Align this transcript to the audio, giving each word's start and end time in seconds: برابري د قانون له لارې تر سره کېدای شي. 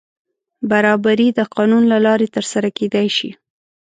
برابري 0.71 1.27
د 1.37 1.39
قانون 1.55 1.83
له 1.91 1.97
لارې 2.05 2.27
تر 2.35 2.45
سره 2.53 2.67
کېدای 2.77 3.07
شي. 3.17 3.31